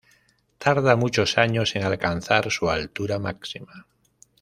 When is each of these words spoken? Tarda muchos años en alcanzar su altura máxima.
Tarda 0.57 0.95
muchos 0.95 1.37
años 1.37 1.75
en 1.75 1.83
alcanzar 1.83 2.49
su 2.49 2.71
altura 2.71 3.19
máxima. 3.19 3.85